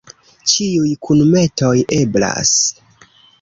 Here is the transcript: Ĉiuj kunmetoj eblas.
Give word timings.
Ĉiuj 0.53 0.93
kunmetoj 1.07 1.75
eblas. 1.99 2.55